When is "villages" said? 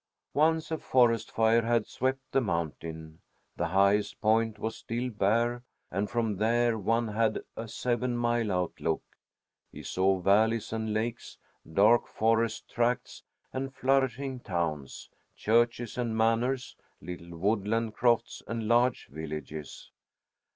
19.11-19.91